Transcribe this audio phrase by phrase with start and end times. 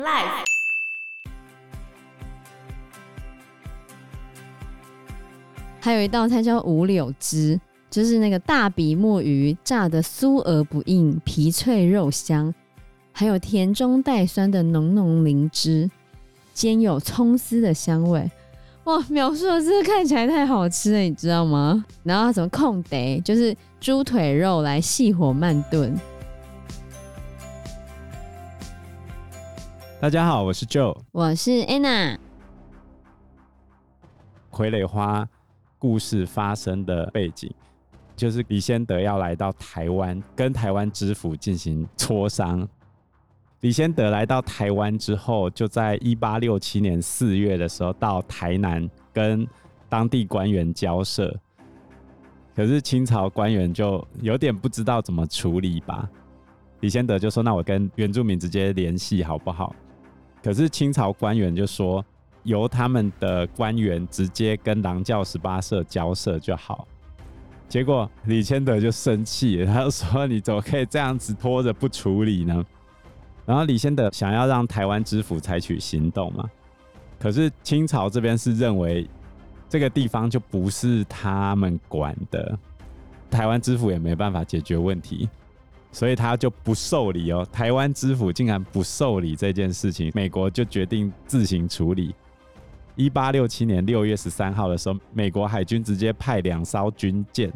[5.80, 7.58] 还有一道菜叫五柳枝，
[7.90, 12.54] 就是那个大比目鱼炸的酥而不硬，皮脆肉香，
[13.12, 15.90] 还有甜中带酸的浓浓灵芝，
[16.52, 18.30] 兼有葱丝的香味。
[18.84, 21.84] 哇，描述的真的看起来太好吃了，你知道吗？
[22.02, 25.98] 然后什么控得，就是猪腿肉来细火慢炖。
[30.00, 32.16] 大家好，我是 Joe，我是 Anna。
[34.50, 35.28] 傀儡花
[35.78, 37.52] 故事发生的背景，
[38.16, 42.66] 就是李先德要来到台湾，跟台湾知府进行磋商。
[43.60, 49.46] 李先德来到台湾之后，就在一八六七年四月的时候到台南跟
[49.86, 51.30] 当地官员交涉。
[52.56, 56.08] 可是清朝官员就有点不知道怎么处理吧。
[56.80, 59.76] 李先德就说：“那我跟原住民直接联系好不好？”
[60.42, 62.04] 可是清朝官员就说，
[62.44, 66.86] 由他们的官员直接跟狼教十八社交涉就好。
[67.68, 72.64] 结果李谦德就生气，他就说：“你怎么可以这样子拖着不处理呢？”
[73.46, 76.50] 然后李仙得想要让台湾知府采取行动嘛，
[77.18, 79.08] 可是清朝这边是认为
[79.68, 82.58] 这个地方就不是他们管的，
[83.30, 85.28] 台湾知府也没办法解决问题。
[85.92, 92.14] 所以他就不受理哦，台湾知府竟然不受理这件事情，美国就决定自行处理。
[92.96, 97.50] 一八六七年六月十三号的时候，美国海军直接派两艘军舰，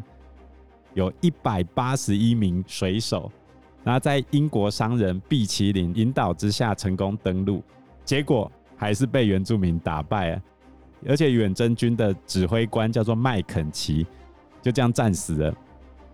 [0.95, 3.31] 有一百八十一名水手，
[3.83, 7.63] 然后在英国商人毕奇林引导之下成功登陆，
[8.05, 10.43] 结果还是被原住民打败了，
[11.07, 14.07] 而且远征军的指挥官叫做麦肯齐，
[14.63, 15.55] 就这样战死了。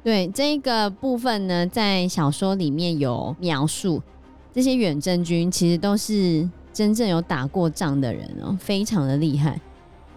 [0.03, 4.03] 对这个部分呢，在小说里面有描述，
[4.51, 9.61] 这些远征军其实都是真正有打过仗的人哦，非常的厉害。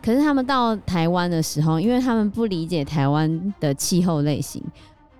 [0.01, 4.63] 可是他们到台湾的时候，因为他们不理解台湾的气候类型，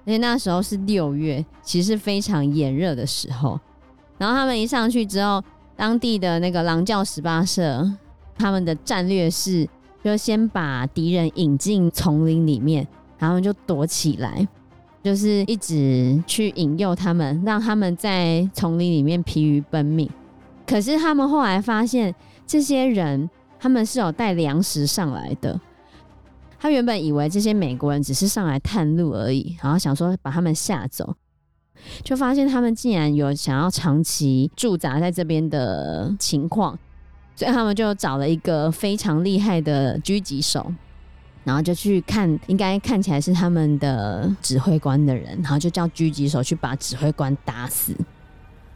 [0.06, 3.60] 而且那时候是六月，其实是非常炎热的时候。
[4.18, 5.44] 然后他们一上去之后，
[5.76, 7.86] 当地的那个狼教十八社，
[8.38, 9.68] 他们的战略是，
[10.02, 12.88] 就先把敌人引进丛林里面。
[13.20, 14.46] 然后就躲起来，
[15.04, 20.10] 就是一直去引诱他们，让他们在丛林里面疲于奔命。
[20.66, 22.16] 可是他们后来发现，
[22.48, 25.60] 这些人他们是有带粮食上来的。
[26.58, 31.14] 他原本以为这些美国人只是上来探路而已，然后想说把他们吓走，
[32.02, 36.80] 就发现他们竟然有想要长期驻扎在这边的情况，
[37.36, 40.74] 所以他们就找了一个非常厉害的狙击手。
[41.44, 47.96] 然后就去看，应该看起来是他们的指挥官的人，然后就叫狙击手去把指挥官打死。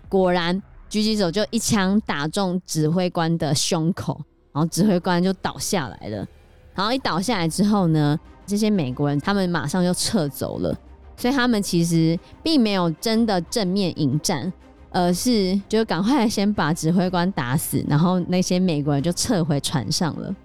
[0.10, 0.56] 果然，
[0.90, 6.28] 狙击手就一枪打中指挥官的胸口，然后指挥官就倒下来了。
[6.74, 10.78] 然后一倒下来之后呢，这些美国人他们马上就撤走了，
[11.16, 14.52] 所以他们其实并没有真的正面迎战，
[14.92, 20.36] 而是就赶快先把指挥官打死，然后那些美国人就撤回船上了。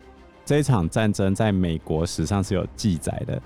[0.44, 3.40] 这一场战争在美国史上是有记载的，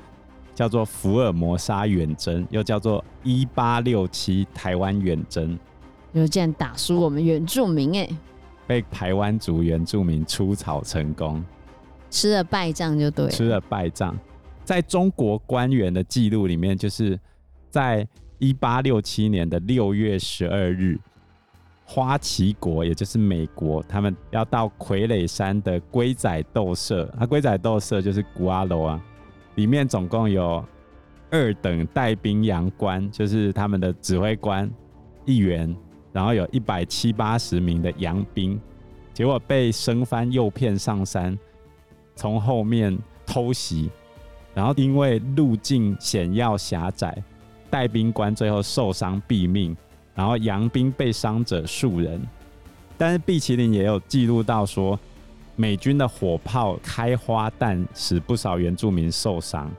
[0.55, 5.59] 叫做福尔摩沙远征，又叫做一八六七台湾远征。
[6.15, 8.09] 就这样打输我们原住民哎，
[8.67, 11.45] 被台湾族原住民出草成功，
[12.11, 14.19] 吃了败仗就对了，吃了败仗。
[14.65, 17.21] 在中国官员的记录里面，就是
[17.71, 18.09] 在
[18.39, 20.99] 一八六七年的六月十二日。
[21.89, 29.01] 花旗国，也就是美国，他们要到傀儡山的龟仔斗社，啊，龟仔斗社就是古阿楼啊，
[29.55, 30.63] 里面总共有
[31.31, 34.69] 二等带兵洋官，就是他们的指挥官
[35.25, 35.75] 一员，
[36.13, 38.61] 然后有一百七八十名的洋兵，
[39.15, 41.39] 结果被生番诱骗上山，
[42.17, 43.89] 从后面偷袭，
[44.55, 47.17] 然后因为路径险要狭窄，
[47.71, 49.77] 带兵官最后受伤毙命。
[50.17, 52.21] 然后杨兵被伤者数人，
[52.99, 54.99] 但是毕奇林也有记录到说，
[55.55, 59.71] 美军的火炮开花弹使不少原住民受伤，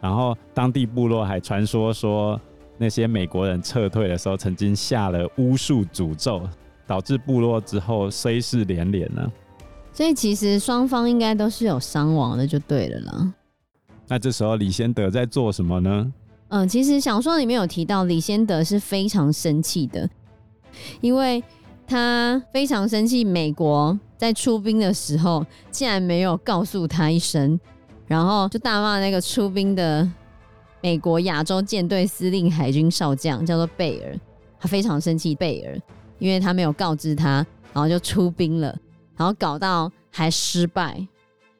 [0.00, 2.40] 然后当地部落还传说说，
[2.78, 6.42] 那些美国人撤退的时候曾经下了巫术诅咒，
[6.86, 9.30] 导致部落之后衰事连连呢。
[9.92, 13.34] 所以其实双方应该都是有伤亡的，就对了啦。
[14.08, 16.12] 那这时候李先德在做什么呢？
[16.50, 20.08] 嗯，其实小说里面有提到，李仙得是非常生气的，
[21.00, 21.42] 因为
[21.86, 27.58] 他非常生气，美国在出兵的时候竟然没有告诉他一声，
[28.06, 30.06] 然后就大骂那个出兵的
[30.80, 34.18] 美国亚洲舰队司令海军少将叫做贝尔，
[34.58, 35.80] 他非常生气贝尔，
[36.18, 38.76] 因为他没有告知他然后就出兵了，
[39.16, 41.06] 然后搞到还失败。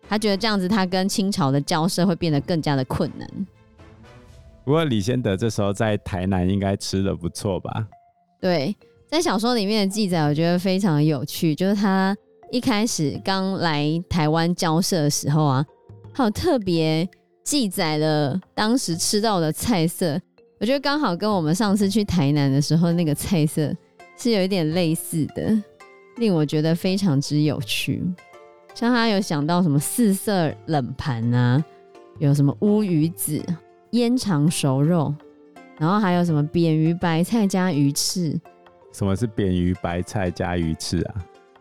[0.08, 3.46] 他觉得这样子，他跟清朝的交涉会变得更加的困难。
[4.64, 7.86] 不过李仙德这时候在台南应该吃得不错吧？
[8.40, 8.74] 对，
[9.08, 11.54] 在小说里面的记载，我觉得非常有趣。
[11.54, 12.16] 就是他
[12.50, 15.66] 一开始刚来台湾交涉的时候啊，
[16.14, 17.08] 他有特别
[17.42, 20.20] 记载了当时吃到的菜色。
[20.60, 23.74] 我觉得刚好跟我们上次去台南的时候那个菜色
[24.16, 25.56] 是有一点类似的，
[26.18, 28.04] 令我觉得非常之有趣。
[28.74, 31.64] 像他有想到什么四色冷盘啊，
[32.18, 33.42] 有什么乌鱼子。
[33.92, 35.14] 腌肠熟肉，
[35.78, 38.38] 然后还有什么扁鱼白菜加鱼翅？
[38.92, 41.14] 什么是扁鱼白菜加鱼翅啊？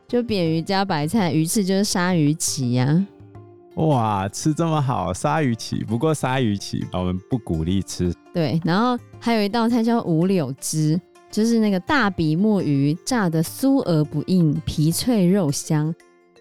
[0.08, 3.08] 就扁鱼加白菜，鱼翅就是鲨鱼鳍呀、啊。
[3.76, 5.84] 哇，吃这么好，鲨鱼鳍。
[5.86, 8.14] 不过鲨鱼鳍我们不鼓励吃。
[8.34, 11.00] 对，然后还有一道菜叫五柳汁，
[11.32, 15.94] 就是那个大比目鱼炸的酥而不硬，皮脆肉香，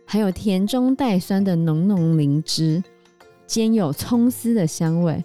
[0.05, 2.83] 还有甜中带酸的浓浓灵芝，
[3.47, 5.23] 兼有葱丝的香味。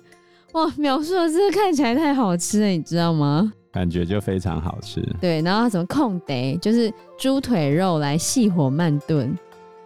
[0.53, 3.51] 哇，描述的这个看起来太好吃了，你知道吗？
[3.71, 5.01] 感觉就非常好吃。
[5.19, 9.35] 对，然后什么控得，就是猪腿肉来细火慢炖，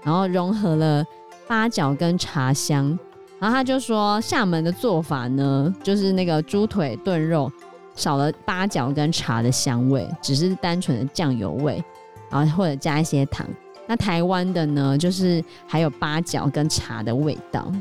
[0.03, 1.05] 然后融合了
[1.47, 2.97] 八角跟茶香。
[3.39, 7.49] 然后他就说，厦门的做法呢，就是那个猪腿炖肉
[7.95, 11.81] 少了八角跟茶的香味，只是单纯的酱油味，
[12.29, 13.47] 然后或者加一些糖。
[13.85, 17.71] 那台湾的呢，就是还有八角跟茶的味道，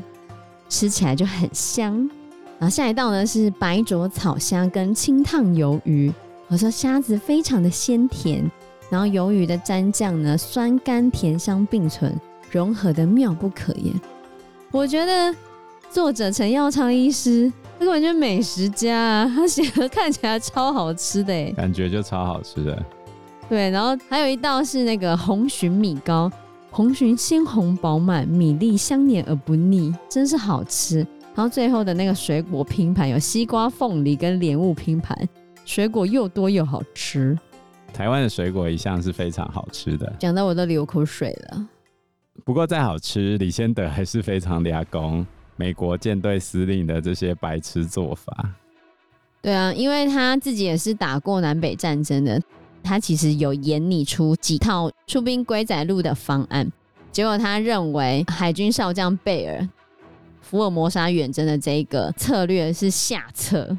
[0.69, 2.09] 吃起来就很香。
[2.59, 6.11] 然后下一道呢是白灼草虾跟清烫鱿鱼。
[6.47, 8.49] 我说虾子非常的鲜甜，
[8.89, 12.19] 然后鱿鱼的蘸酱呢酸甘甜香并存，
[12.49, 13.93] 融合的妙不可言。
[14.71, 15.35] 我觉得
[15.91, 22.85] 作者陈耀昌医师他根本就是美食家啊，他写的看起来超好吃的哎，感觉就超好吃的。
[23.49, 26.31] 对，然后还有一道是那个红鲟米糕，
[26.71, 31.05] 红鲟鲜红饱满，米粒香黏而不腻，真是好吃。
[31.37, 35.15] 然后最后的那个水果拼盘有西瓜、凤梨跟莲雾拼盘，
[35.65, 37.37] 水果又多又好吃。
[37.93, 41.69] 台湾的水果一向是非常好吃的，讲到我都流口水了。
[42.43, 45.23] 不过再好吃，李先德还是非常抓狂
[45.55, 48.49] 美国舰队司令的这些白痴做法。
[49.39, 52.41] 对啊，因为他自己也是打过南北战争的，
[52.81, 56.67] 他其实有研拟出几套出兵归仔路的方案，
[57.11, 59.69] 结果他认为海军少将贝尔。
[60.49, 63.77] 福尔摩沙远征的这个策略是下策，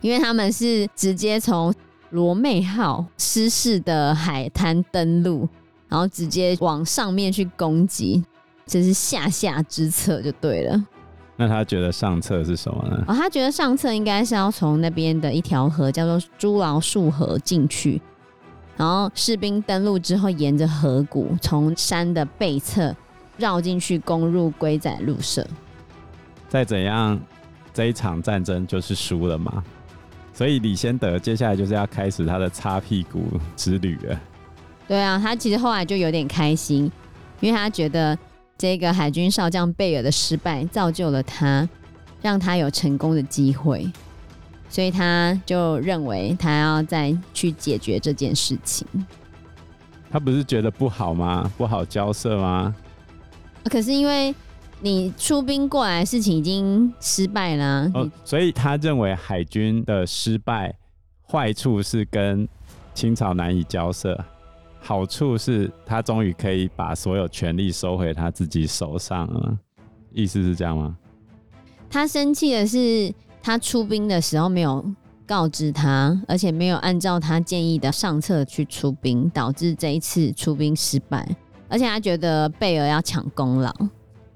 [0.00, 1.74] 因为他们是直接从
[2.08, 5.46] 罗妹号失事的海滩登陆，
[5.86, 8.24] 然后直接往上面去攻击，
[8.64, 10.82] 这是下下之策就对了。
[11.36, 13.04] 那他觉得上策是什么呢？
[13.06, 18.00] 哦，他觉得上策应该是要从那边的一条河叫做朱劳树河进去，
[18.78, 22.96] 然后士兵登陆之后，沿着河谷从山的背侧。
[23.38, 25.46] 绕进去攻入龟仔路社，
[26.48, 27.18] 再怎样，
[27.72, 29.64] 这一场战争就是输了嘛。
[30.34, 33.24] 所以李先德接下来就是要开始他的擦屁股
[33.56, 34.20] 之旅了。
[34.86, 36.90] 对啊，他其实后来就有点开心，
[37.40, 38.16] 因为他觉得
[38.56, 41.68] 这个海军少将贝尔的失败造就了他，
[42.22, 43.90] 让他有成功的机会，
[44.68, 48.86] 所以他就认为他要再去解决这件事情。
[50.10, 51.50] 他不是觉得不好吗？
[51.58, 52.74] 不好交涉吗？
[53.64, 54.34] 可是因为
[54.80, 57.90] 你出兵过来，事情已经失败了，
[58.24, 60.74] 所以他认为海军的失败
[61.28, 62.48] 坏处是跟
[62.94, 64.18] 清朝难以交涉，
[64.80, 69.58] 好处是他终于可以把所有权力收回他自己手上了。
[70.12, 70.96] 意思是这样吗？
[71.90, 73.12] 他生气的是
[73.42, 74.84] 他出兵的时候没有
[75.26, 81.28] 告知他，而且没有按照他建议的上策去出兵，导致这一次出兵失败。
[81.68, 83.72] 而且他觉得贝尔要抢功劳，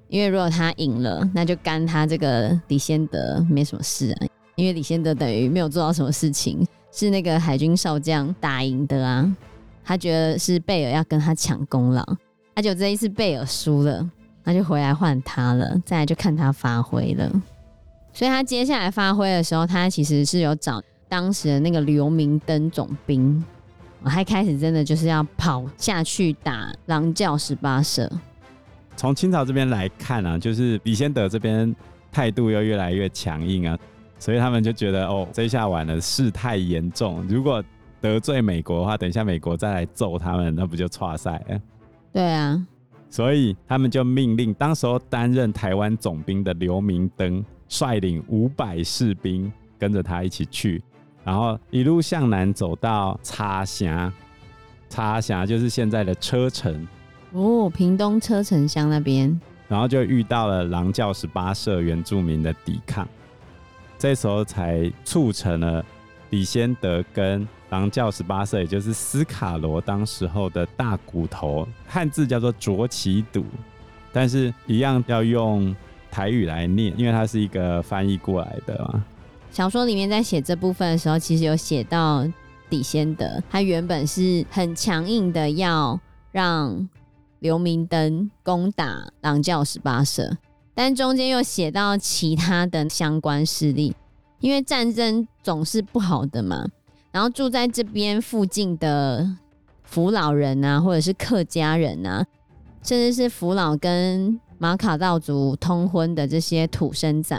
[0.08, 4.26] 因为如果他赢了，那就干他这个李先德没什么事啊。
[4.54, 9.36] 因为李先德等于没有做到什么事情，是那个海军少将打赢的啊。
[9.82, 12.04] 他觉得是贝尔要跟他抢功劳，
[12.54, 14.08] 他就这一次贝尔输了，
[14.44, 17.28] 那就回来换他了，再来就看他发挥了。
[18.12, 23.42] 所以他接下来发挥的时候，他其实是有找当时的那个刘明登总兵。
[24.04, 28.10] 我还开始真的就是要跑下去打狼叫十八社。
[28.96, 31.74] 从清朝这边来看啊，就是李仙德这边
[32.10, 33.78] 态度又越来越强硬啊，
[34.18, 37.24] 所以他们就觉得哦，这下完了，事态严重。
[37.28, 37.62] 如果
[38.00, 41.60] 得罪美国的话，等一下美国再来揍他们，那不就差赛了？
[42.12, 42.60] 对啊，
[43.08, 50.82] 所以他们就命令当时候担任台湾总兵的刘明灯率领五百士兵跟着他一起去。
[51.24, 54.12] 然后一路向南走到茶峡，
[54.88, 56.86] 茶峡就是现在的车城。
[57.32, 63.08] 哦，屏东车城乡那边，然后就遇到了狼教十八社原住民的抵抗，
[63.98, 65.84] 这时候才促成了
[66.30, 73.44] 李先德跟狼教十八社，也就是斯卡罗当时候的大骨头，汉字叫做卓奇笃，
[74.12, 75.74] 但是一样要用
[76.10, 79.02] 台语来念，因为它是一个翻译过来的嘛。
[79.52, 82.26] 小说里面在写这部分的时候，其实有写到。
[82.70, 86.88] 李先德他原本是很强硬的，要让
[87.40, 90.38] 刘明灯攻打狼教十八社，
[90.72, 93.94] 但中间又写到其他的相关势力，
[94.40, 96.66] 因为战争总是不好的嘛。
[97.10, 99.36] 然后住在这边附近的
[99.82, 102.24] 扶老人啊，或者是客家人啊，
[102.82, 107.38] 甚至是扶老跟马卡道族通婚的这些土生仔，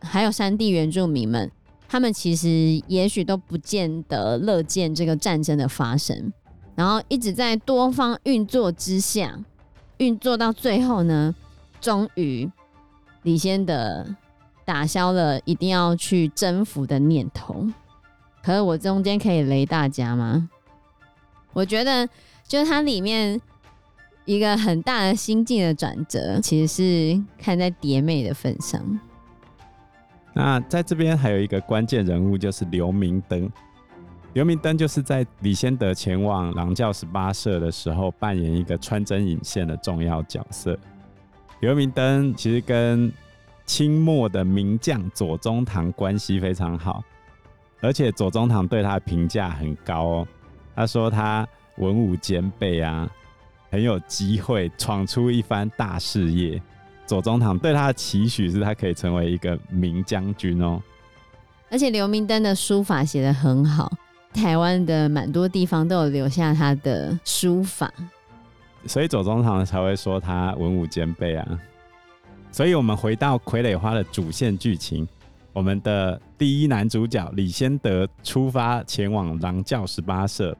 [0.00, 1.50] 还有山地原住民们。
[1.90, 6.30] 他们其实也许都不见得乐见这个战争的发生，
[6.74, 9.42] 然后一直在多方运作之下，
[9.96, 11.34] 运作到最后呢，
[11.80, 12.46] 终于
[13.22, 14.04] 李先德
[14.66, 17.66] 打消了一定要去征服的念头。
[18.42, 20.50] 可是我中间可以雷大家吗？
[21.54, 22.06] 我觉得
[22.46, 23.40] 就是它里面
[24.26, 26.68] 一个很大的心境的转折，其实
[27.14, 29.00] 是看在蝶妹的份上。
[30.38, 33.50] 那在这边还有一个关键人物，就是刘明灯。
[34.34, 40.78] 刘明灯就是在李先德前往狼教十八社的时候，扮演一个穿针引线的重要角色。
[41.58, 43.12] 刘明灯其实跟
[43.66, 47.02] 清末的名将左宗棠关系非常好，
[47.80, 50.28] 而且左宗棠对他的评价很高哦。
[50.76, 51.44] 他说他
[51.78, 53.10] 文武兼备啊，
[53.72, 56.62] 很有机会闯出一番大事业。
[57.08, 60.78] 左宗棠对他的期许是他可以成为一个名将军哦，
[61.70, 63.90] 而且刘明灯的书法写得很好，
[64.34, 67.90] 台湾的蛮多地方都有留下他的书法，
[68.84, 71.58] 所以左宗棠才会说他文武兼备啊。
[72.52, 75.08] 所以我们回到《傀儡花》的主线剧情，
[75.54, 80.54] 我们的第一男主角李先德出发前往狼教十八社，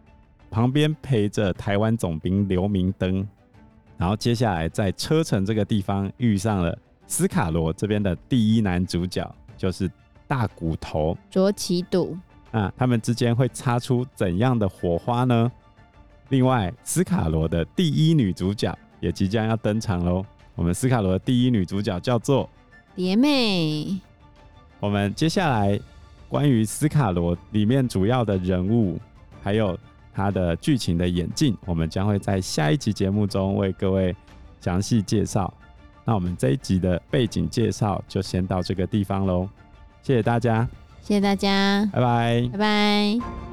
[0.50, 3.28] 旁边陪着台湾总兵刘明灯。
[3.98, 6.78] 然后接下来在车城这个地方遇上了
[7.08, 9.90] 斯卡罗这边的第一男主角，就是
[10.28, 12.16] 大骨头卓奇笃。
[12.52, 15.50] 那他们之间会擦出怎样的火花呢？
[16.28, 20.24] 另外，斯卡罗的第一女主角也即将要登场喽。
[20.54, 22.48] 我们斯卡罗的第一女主角叫做
[22.94, 23.98] 蝶妹。
[24.78, 25.78] 我们接下来
[26.28, 28.96] 关于斯卡罗里面主要的人物，
[29.42, 29.76] 还有。
[30.12, 34.14] 它的剧情的演进，我们将会在下一集节目中为各位
[34.60, 35.52] 详细介绍。
[36.04, 39.48] 那我们这一集的背景介绍就先到这个地方喽，
[40.02, 40.66] 谢谢大家，
[41.02, 43.47] 谢谢大家，拜拜，拜拜。